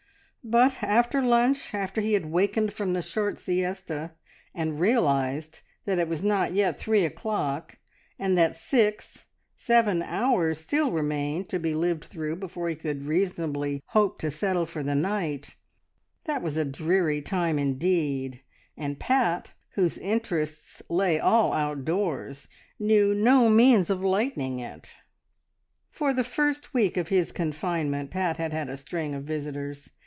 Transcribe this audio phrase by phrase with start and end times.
[0.43, 4.13] But, after lunch, after he had wakened from the short siesta;
[4.55, 7.77] and realised that it was not yet three o'clock,
[8.17, 9.25] and that six,
[9.55, 14.65] seven hours still remained to be lived through before he could reasonably hope to settle
[14.65, 15.57] for the night
[16.25, 18.41] that was a dreary time indeed,
[18.75, 22.47] and Pat, whose interests lay all outdoors,
[22.79, 24.89] knew no means of lightening it.
[25.91, 29.91] For the first week of his confinement Pat had had a string of visitors.